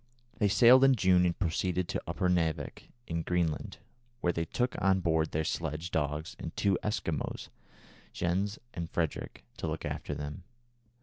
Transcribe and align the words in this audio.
They 0.39 0.47
sailed 0.47 0.83
in 0.83 0.95
June 0.95 1.27
and 1.27 1.37
proceeded 1.37 1.87
to 1.89 2.01
Upernavik, 2.07 2.89
in 3.05 3.21
Greenland, 3.21 3.77
where 4.19 4.33
they 4.33 4.45
took 4.45 4.75
on 4.81 4.99
board 4.99 5.29
their 5.29 5.43
sledge 5.43 5.91
dogs 5.91 6.35
and 6.39 6.55
two 6.57 6.79
Eskimo, 6.83 7.49
Jens 8.11 8.57
and 8.73 8.89
Frederick, 8.89 9.43
to 9.57 9.67
look 9.67 9.85
after 9.85 10.15
them. 10.15 10.41